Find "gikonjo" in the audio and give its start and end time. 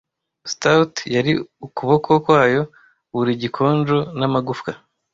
3.41-3.97